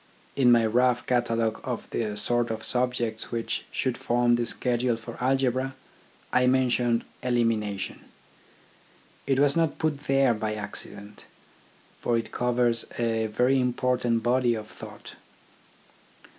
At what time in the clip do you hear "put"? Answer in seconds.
9.77-9.99